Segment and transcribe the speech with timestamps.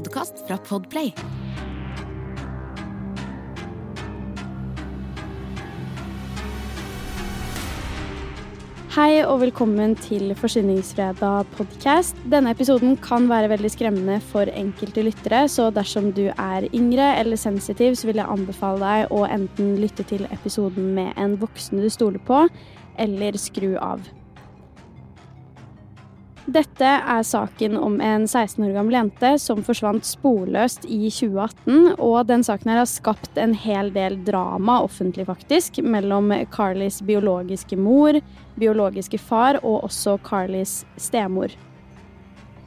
[0.00, 1.10] podkast fra Podplay.
[8.90, 12.16] Hei og velkommen til Forsyningsfredag podcast.
[12.32, 17.36] Denne episoden kan være veldig skremmende for enkelte lyttere, så dersom du er yngre eller
[17.40, 21.90] sensitiv, så vil jeg anbefale deg å enten lytte til episoden med en voksen du
[21.92, 22.46] stoler på,
[23.00, 24.08] eller skru av.
[26.48, 31.96] Dette er saken om en 16 år gammel jente som forsvant sporløst i 2018.
[32.00, 37.76] Og den saken her har skapt en hel del drama offentlig, faktisk, mellom Carlys biologiske
[37.76, 38.16] mor,
[38.60, 41.52] biologiske far og også Carlys stemor.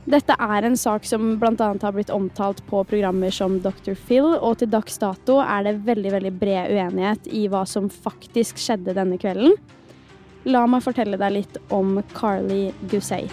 [0.03, 1.53] Dette er en sak som bl.a.
[1.57, 3.95] har blitt omtalt på programmer som Dr.
[3.95, 8.59] Phil, og til dags dato er det veldig veldig bred uenighet i hva som faktisk
[8.59, 9.55] skjedde denne kvelden.
[10.43, 13.31] La meg fortelle deg litt om Carly Gusay.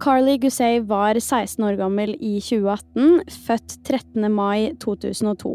[0.00, 4.32] Carly Gusay var 16 år gammel i 2018, født 13.
[4.32, 5.50] mai 2002.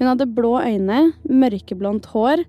[0.00, 2.42] Hun hadde blå øyne, mørkeblondt hår,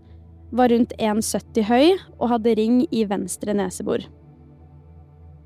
[0.57, 4.07] var rundt 1,70 høy og hadde ring i venstre nesebor.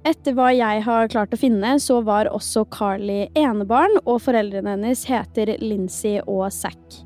[0.07, 5.03] Etter hva jeg har klart å finne, så var også Carly enebarn, og foreldrene hennes
[5.09, 7.01] heter Lincy og Zack.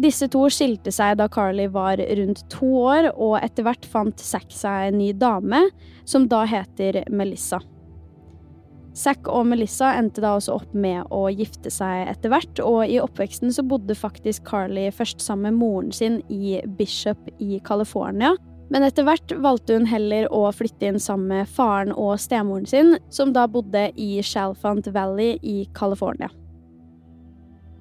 [0.00, 4.48] Disse to skilte seg da Carly var rundt to år, og etter hvert fant Zack
[4.56, 5.66] seg en ny dame,
[6.08, 7.60] som da heter Melissa.
[8.96, 12.98] Zack og Melissa endte da også opp med å gifte seg etter hvert, og i
[13.02, 18.34] oppveksten så bodde faktisk Carly først sammen med moren sin i Bishop i California.
[18.70, 22.96] Men etter hvert valgte hun heller å flytte inn sammen med faren og stemoren sin,
[23.10, 26.30] som da bodde i Shalfant Valley i California.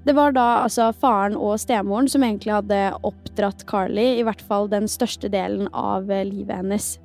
[0.06, 4.70] Det var da altså faren og stemoren som egentlig hadde oppdratt Carly, i hvert fall
[4.72, 6.96] den største delen av livet hennes.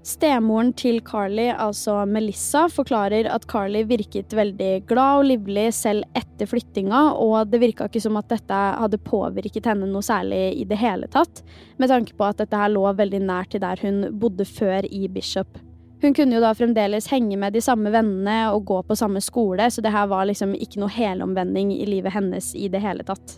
[0.00, 6.48] Stemoren til Carly, altså Melissa, forklarer at Carly virket veldig glad og livlig selv etter
[6.48, 10.78] flyttinga, og det virka ikke som at dette hadde påvirket henne noe særlig i det
[10.80, 11.42] hele tatt,
[11.76, 15.04] med tanke på at dette her lå veldig nært til der hun bodde før i
[15.12, 15.60] Bishop.
[16.00, 19.68] Hun kunne jo da fremdeles henge med de samme vennene og gå på samme skole,
[19.68, 23.36] så det her var liksom ikke noe helomvending i livet hennes i det hele tatt.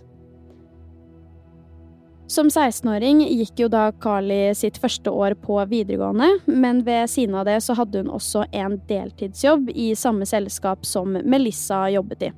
[2.32, 7.44] Som 16-åring gikk jo da Carly sitt første år på videregående, men ved siden av
[7.44, 12.32] det så hadde hun også en deltidsjobb i samme selskap som Melissa jobbet i.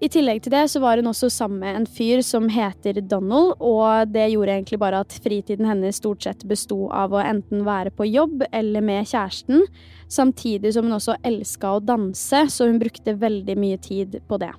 [0.00, 3.56] I tillegg til det så var hun også sammen med en fyr som heter Donald,
[3.58, 7.90] og det gjorde egentlig bare at fritiden hennes stort sett besto av å enten være
[7.90, 9.66] på jobb eller med kjæresten,
[10.06, 14.54] samtidig som hun også elska å danse, så hun brukte veldig mye tid på det.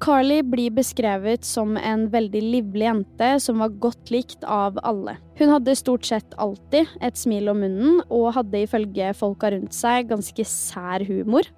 [0.00, 5.16] Carly blir beskrevet som en veldig livlig jente som var godt likt av alle.
[5.38, 10.10] Hun hadde stort sett alltid et smil om munnen, og hadde ifølge folka rundt seg
[10.12, 11.48] ganske sær humor.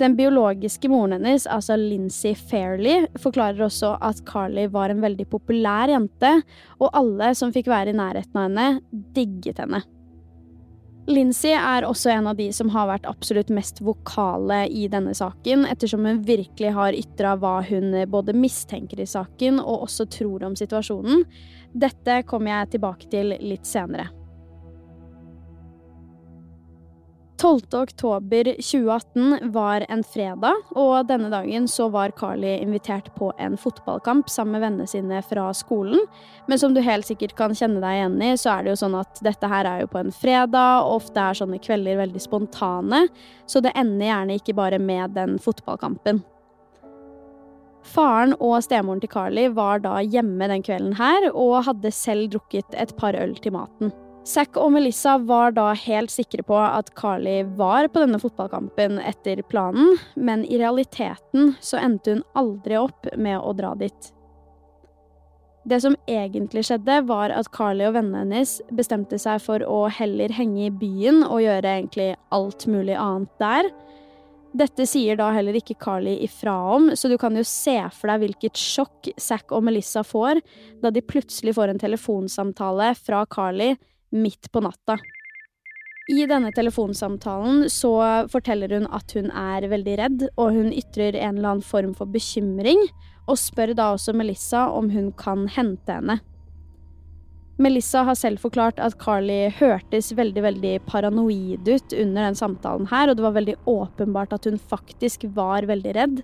[0.00, 5.92] Den biologiske moren hennes, altså Lincy Fairley, forklarer også at Carly var en veldig populær
[5.92, 6.34] jente,
[6.80, 8.68] og alle som fikk være i nærheten av henne,
[9.14, 9.84] digget henne.
[11.10, 15.64] Lincy er også en av de som har vært absolutt mest vokale i denne saken,
[15.66, 20.56] ettersom hun virkelig har ytra hva hun både mistenker i saken og også tror om
[20.58, 21.24] situasjonen.
[21.72, 24.08] Dette kommer jeg tilbake til litt senere.
[27.40, 27.60] 12.
[27.72, 34.28] oktober 2018 var en fredag, og denne dagen så var Carly invitert på en fotballkamp
[34.28, 36.02] sammen med vennene sine fra skolen.
[36.52, 38.98] Men som du helt sikkert kan kjenne deg igjen i, så er det jo sånn
[38.98, 43.06] at dette her er jo på en fredag, og ofte er sånne kvelder veldig spontane,
[43.48, 46.20] så det ender gjerne ikke bare med den fotballkampen.
[47.88, 52.76] Faren og stemoren til Carly var da hjemme den kvelden her, og hadde selv drukket
[52.76, 53.96] et par øl til maten.
[54.26, 59.40] Zack og Melissa var da helt sikre på at Carly var på denne fotballkampen etter
[59.48, 64.10] planen, men i realiteten så endte hun aldri opp med å dra dit.
[65.64, 70.32] Det som egentlig skjedde, var at Carly og vennene hennes bestemte seg for å heller
[70.36, 73.68] henge i byen og gjøre egentlig alt mulig annet der.
[74.56, 78.24] Dette sier da heller ikke Carly ifra om, så du kan jo se for deg
[78.24, 80.40] hvilket sjokk Zack og Melissa får
[80.82, 83.76] da de plutselig får en telefonsamtale fra Carly
[84.10, 84.98] midt på natta.
[86.10, 87.92] I denne telefonsamtalen så
[88.32, 92.10] forteller hun at hun er veldig redd, og hun ytrer en eller annen form for
[92.10, 92.82] bekymring,
[93.30, 96.18] og spør da også Melissa om hun kan hente henne.
[97.60, 103.10] Melissa har selv forklart at Carly hørtes veldig veldig paranoid ut under den samtalen her,
[103.10, 106.22] og det var veldig åpenbart at hun faktisk var veldig redd.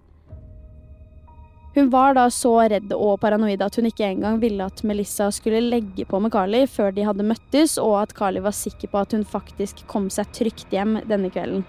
[1.77, 5.61] Hun var da så redd og paranoid at hun ikke engang ville at Melissa skulle
[5.61, 9.13] legge på med Carly før de hadde møttes, og at Carly var sikker på at
[9.13, 11.67] hun faktisk kom seg trygt hjem denne kvelden.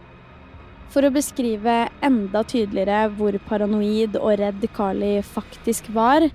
[0.96, 6.30] For å beskrive enda tydeligere hvor paranoid og redd Carly faktisk var,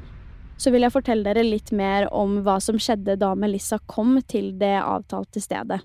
[0.60, 4.52] så vil jeg fortelle dere litt mer om hva som skjedde da Melissa kom til
[4.60, 5.80] det avtalte stedet.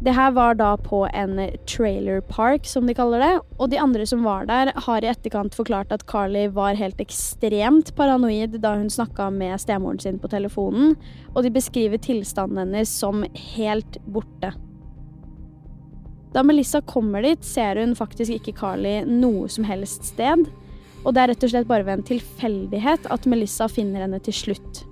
[0.00, 4.04] Det her var da på en trailer park, som de kaller det, og de andre
[4.06, 8.92] som var der, har i etterkant forklart at Carly var helt ekstremt paranoid da hun
[8.94, 10.94] snakka med stemoren sin på telefonen,
[11.34, 14.52] og de beskriver tilstanden hennes som helt borte.
[16.30, 20.46] Da Melissa kommer dit, ser hun faktisk ikke Carly noe som helst sted,
[21.02, 24.36] og det er rett og slett bare ved en tilfeldighet at Melissa finner henne til
[24.46, 24.84] slutt.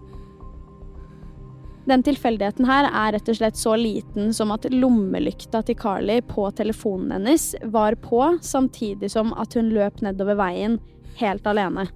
[1.86, 6.48] Den tilfeldigheten her er rett og slett så liten som at lommelykta til Carly på
[6.58, 10.80] telefonen hennes var på, samtidig som at hun løp nedover veien
[11.20, 11.86] helt alene.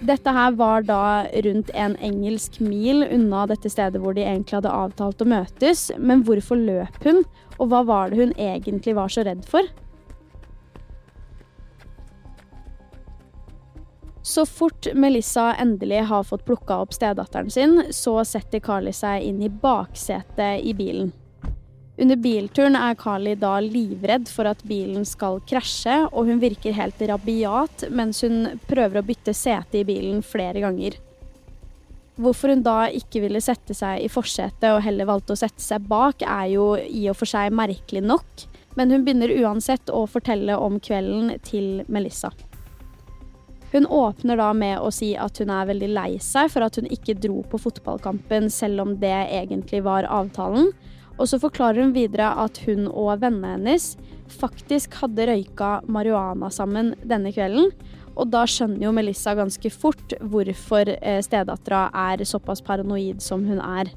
[0.00, 4.72] Dette her var da rundt en engelsk mil unna dette stedet hvor de egentlig hadde
[4.72, 7.24] avtalt å møtes, men hvorfor løp hun,
[7.58, 9.64] og hva var det hun egentlig var så redd for?
[14.30, 19.40] Så fort Melissa endelig har fått plukka opp stedatteren sin, så setter Carly seg inn
[19.42, 21.08] i baksetet i bilen.
[21.98, 27.02] Under bilturen er Carly da livredd for at bilen skal krasje, og hun virker helt
[27.10, 31.00] rabiat mens hun prøver å bytte sete i bilen flere ganger.
[32.20, 35.90] Hvorfor hun da ikke ville sette seg i forsetet og heller valgte å sette seg
[35.90, 38.46] bak, er jo i og for seg merkelig nok,
[38.78, 42.30] men hun begynner uansett å fortelle om kvelden til Melissa.
[43.72, 46.88] Hun åpner da med å si at hun er veldig lei seg for at hun
[46.90, 50.72] ikke dro på fotballkampen, selv om det egentlig var avtalen.
[51.20, 53.92] Og så forklarer hun videre at hun og vennene hennes
[54.30, 57.70] faktisk hadde røyka marihuana sammen denne kvelden.
[58.18, 63.62] Og da skjønner jo Melissa ganske fort hvorfor eh, stedattera er såpass paranoid som hun
[63.62, 63.92] er.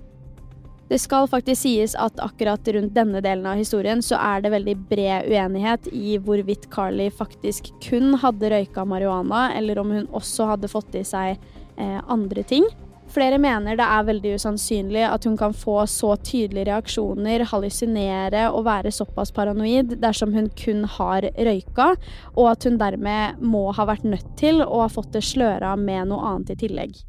[0.90, 4.76] Det skal faktisk sies at akkurat rundt denne delen av historien så er det veldig
[4.90, 10.72] bred uenighet i hvorvidt Carly faktisk kun hadde røyka marihuana, eller om hun også hadde
[10.72, 11.38] fått i seg
[11.78, 12.68] eh, andre ting.
[13.14, 18.66] Flere mener det er veldig usannsynlig at hun kan få så tydelige reaksjoner, hallusinere og
[18.66, 21.94] være såpass paranoid dersom hun kun har røyka,
[22.34, 26.10] og at hun dermed må ha vært nødt til å ha fått det sløra med
[26.10, 27.00] noe annet i tillegg.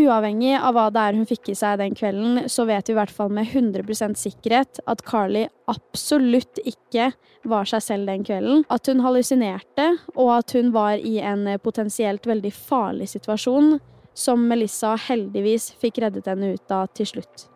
[0.00, 2.96] Uavhengig av hva det er hun fikk i seg den kvelden, så vet vi i
[2.96, 7.10] hvert fall med 100% sikkerhet at Carly absolutt ikke
[7.50, 8.64] var seg selv den kvelden.
[8.72, 13.78] At hun hallusinerte, og at hun var i en potensielt veldig farlig situasjon,
[14.16, 17.50] som Melissa heldigvis fikk reddet henne ut av til slutt.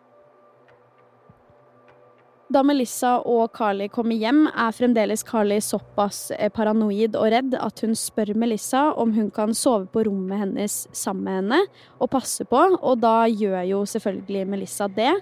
[2.53, 7.81] Da Melissa og Carly kommer hjem, er fremdeles Carly såpass eh, paranoid og redd at
[7.81, 11.63] hun spør Melissa om hun kan sove på rommet hennes sammen med henne
[11.97, 15.15] og passe på, og da gjør jo selvfølgelig Melissa det.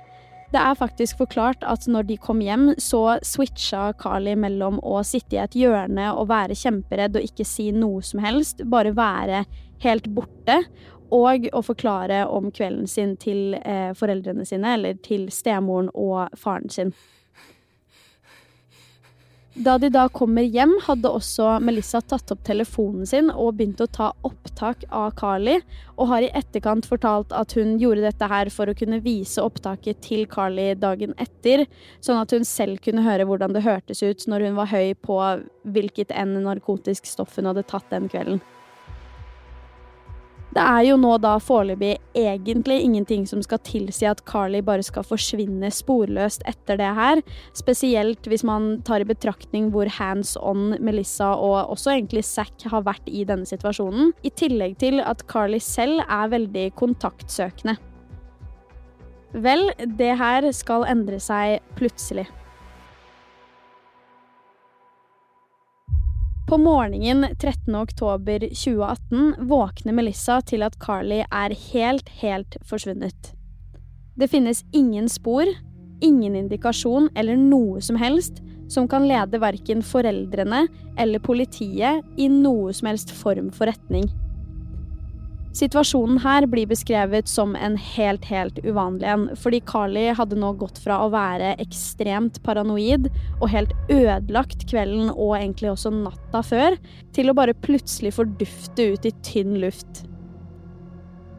[0.54, 5.40] Det er faktisk forklart at når de kom hjem, så switcha Carly mellom å sitte
[5.40, 9.46] i et hjørne og være kjemperedd og ikke si noe som helst, bare være
[9.84, 10.60] helt borte,
[11.14, 16.72] og å forklare om kvelden sin til eh, foreldrene sine, eller til stemoren og faren
[16.74, 16.94] sin.
[19.54, 23.86] Da de da kommer hjem, hadde også Melissa tatt opp telefonen sin og begynt å
[23.86, 25.60] ta opptak av Carly,
[25.94, 30.02] og har i etterkant fortalt at hun gjorde dette her for å kunne vise opptaket
[30.08, 31.68] til Carly dagen etter,
[32.02, 35.22] sånn at hun selv kunne høre hvordan det hørtes ut når hun var høy på
[35.70, 38.42] hvilket enn narkotisk stoff hun hadde tatt den kvelden.
[40.54, 45.06] Det er jo nå da foreløpig egentlig ingenting som skal tilsi at Carly bare skal
[45.08, 47.22] forsvinne sporløst etter det her,
[47.58, 52.86] spesielt hvis man tar i betraktning hvor hands on Melissa og også egentlig Zack har
[52.86, 57.80] vært i denne situasjonen, i tillegg til at Carly selv er veldig kontaktsøkende.
[59.34, 62.28] Vel, det her skal endre seg plutselig.
[66.54, 73.32] På morgenen 13.10.2018 våkner Melissa til at Carly er helt, helt forsvunnet.
[74.14, 75.50] Det finnes ingen spor,
[76.06, 78.38] ingen indikasjon eller noe som helst
[78.70, 84.06] som kan lede verken foreldrene eller politiet i noe som helst form for retning.
[85.54, 90.80] Situasjonen her blir beskrevet som en helt, helt uvanlig en, fordi Carly hadde nå gått
[90.82, 96.80] fra å være ekstremt paranoid og helt ødelagt kvelden og egentlig også natta før,
[97.14, 100.08] til å bare plutselig fordufte ut i tynn luft.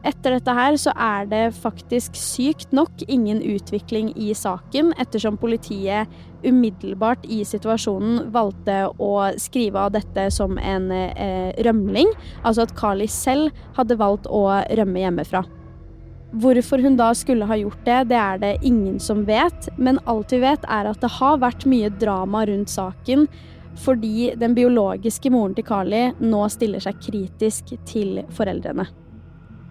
[0.05, 6.11] Etter dette her så er det faktisk sykt nok ingen utvikling i saken, ettersom politiet
[6.45, 12.11] umiddelbart i situasjonen valgte å skrive av dette som en eh, rømling.
[12.43, 14.45] Altså at Carly selv hadde valgt å
[14.77, 15.41] rømme hjemmefra.
[16.35, 19.71] Hvorfor hun da skulle ha gjort det, det er det ingen som vet.
[19.77, 23.25] Men alt vi vet, er at det har vært mye drama rundt saken.
[23.81, 28.85] Fordi den biologiske moren til Carly nå stiller seg kritisk til foreldrene.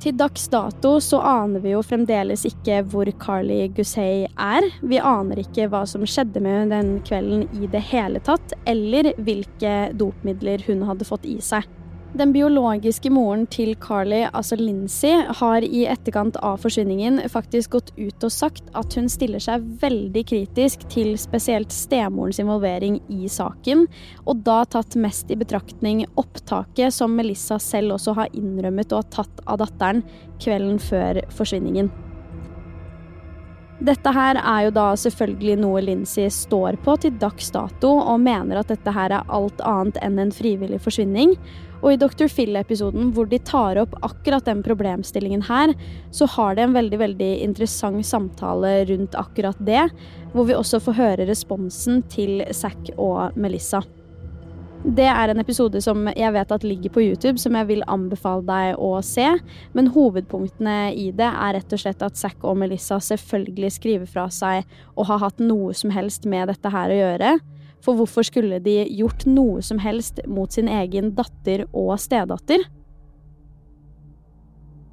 [0.05, 4.67] Til dags dato så aner vi jo fremdeles ikke hvor Carly Gussey er.
[4.85, 9.15] Vi aner ikke hva som skjedde med henne den kvelden i det hele tatt, eller
[9.25, 11.65] hvilke dopmidler hun hadde fått i seg.
[12.15, 18.23] Den biologiske moren til Carly, altså Lindsay, har i etterkant av forsvinningen faktisk gått ut
[18.23, 23.89] og sagt at hun stiller seg veldig kritisk til spesielt stemorens involvering i saken,
[24.31, 29.11] og da tatt mest i betraktning opptaket som Melissa selv også har innrømmet å ha
[29.19, 30.07] tatt av datteren
[30.39, 31.91] kvelden før forsvinningen.
[33.83, 38.61] Dette her er jo da selvfølgelig noe Lindsay står på til dags dato, og mener
[38.61, 41.35] at dette her er alt annet enn en frivillig forsvinning.
[41.83, 42.31] Og i Dr.
[42.31, 45.75] Phil-episoden hvor de tar opp akkurat den problemstillingen her,
[46.15, 49.89] så har de en veldig, veldig interessant samtale rundt akkurat det,
[50.33, 53.83] hvor vi også får høre responsen til Zack og Melissa.
[54.85, 58.45] Det er en episode som jeg vet at ligger på YouTube, som jeg vil anbefale
[58.45, 59.31] deg å se.
[59.73, 64.27] Men hovedpunktene i det er rett og slett at Zack og Melissa selvfølgelig skriver fra
[64.29, 67.33] seg og har hatt noe som helst med dette her å gjøre.
[67.85, 72.69] For hvorfor skulle de gjort noe som helst mot sin egen datter og stedatter?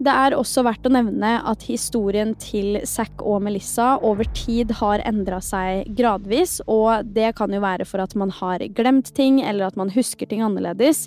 [0.02, 5.04] Det er også verdt å nevne at historien til Zack og Melissa over tid har
[5.06, 9.68] endra seg gradvis, og det kan jo være for at man har glemt ting, eller
[9.68, 11.06] at man husker ting annerledes.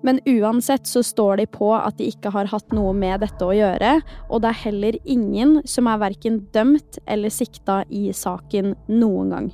[0.00, 3.52] Men uansett så står de på at de ikke har hatt noe med dette å
[3.52, 3.98] gjøre,
[4.32, 9.50] og det er heller ingen som er verken dømt eller sikta i saken noen gang.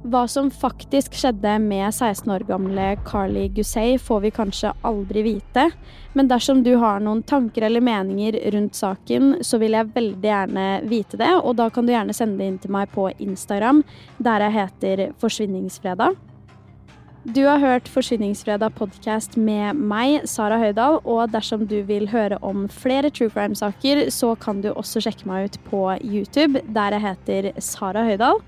[0.00, 5.66] Hva som faktisk skjedde med 16 år gamle Carly Gussey, får vi kanskje aldri vite.
[6.16, 10.64] Men dersom du har noen tanker eller meninger rundt saken, så vil jeg veldig gjerne
[10.88, 11.28] vite det.
[11.44, 13.82] Og da kan du gjerne sende det inn til meg på Instagram,
[14.16, 16.16] der jeg heter Forsvinningsfredag.
[17.28, 20.96] Du har hørt Forsvinningsfredag podkast med meg, Sara Høydahl.
[21.04, 25.50] Og dersom du vil høre om flere true crime-saker, så kan du også sjekke meg
[25.50, 28.40] ut på YouTube, der jeg heter Sara Høydahl.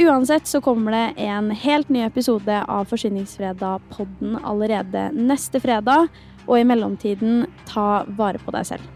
[0.00, 6.06] Uansett så kommer det en helt ny episode av Forsyningsfredag-podden allerede neste fredag.
[6.46, 8.86] Og i mellomtiden, ta vare på deg selv.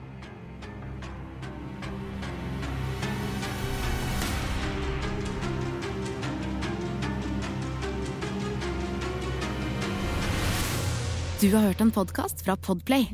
[11.43, 13.11] Du har hørt en podkast fra Podplay.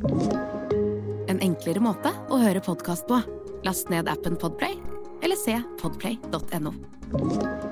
[1.26, 3.18] En enklere måte å høre podkast på.
[3.66, 4.78] Last ned appen Podplay,
[5.26, 7.69] eller se podplay.no.